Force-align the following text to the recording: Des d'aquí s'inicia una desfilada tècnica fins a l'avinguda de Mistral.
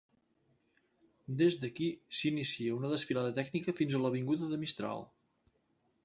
Des 1.41 1.57
d'aquí 1.63 1.89
s'inicia 2.19 2.77
una 2.77 2.91
desfilada 2.93 3.35
tècnica 3.41 3.75
fins 3.81 3.97
a 3.97 4.01
l'avinguda 4.05 4.49
de 4.55 4.59
Mistral. 4.63 5.05